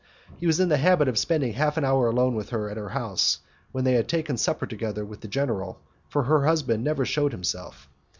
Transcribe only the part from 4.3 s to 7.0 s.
supper together with the general, for her husband